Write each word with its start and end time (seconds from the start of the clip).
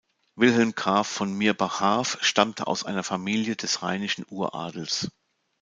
Wilhelm 0.35 0.73
Graf 0.73 1.07
von 1.07 1.31
Mirbach-Harff 1.37 2.17
stammte 2.21 2.65
aus 2.65 2.83
einer 2.83 3.03
Familie 3.03 3.55
des 3.55 3.83
Rheinischen 3.83 4.25
Uradels. 4.27 5.11